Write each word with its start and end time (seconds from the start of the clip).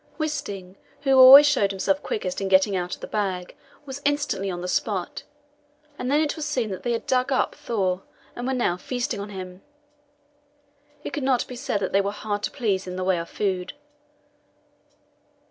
Wisting, 0.17 0.77
who 1.01 1.15
always 1.15 1.45
showed 1.45 1.69
himself 1.69 2.01
quickest 2.01 2.41
in 2.41 2.47
getting 2.47 2.75
out 2.75 2.95
of 2.95 3.01
the 3.01 3.07
bag, 3.07 3.55
was 3.85 4.01
instantly 4.03 4.49
on 4.49 4.61
the 4.61 4.67
spot, 4.67 5.21
and 5.99 6.09
then 6.09 6.19
it 6.21 6.35
was 6.35 6.43
seen 6.43 6.71
that 6.71 6.81
they 6.81 6.93
had 6.93 7.05
dug 7.05 7.31
up 7.31 7.53
Thor, 7.53 8.01
and 8.35 8.47
were 8.47 8.53
now 8.55 8.77
feasting 8.77 9.19
on 9.19 9.29
him. 9.29 9.61
It 11.03 11.13
could 11.13 11.21
not 11.21 11.45
be 11.47 11.55
said 11.55 11.81
that 11.81 11.91
they 11.91 12.01
were 12.01 12.11
hard 12.11 12.41
to 12.41 12.49
please 12.49 12.87
in 12.87 12.95
the 12.95 13.03
way 13.03 13.19
of 13.19 13.29
food. 13.29 13.73